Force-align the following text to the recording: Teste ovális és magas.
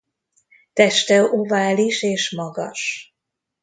Teste 0.73 1.21
ovális 1.23 2.03
és 2.03 2.31
magas. 2.35 3.13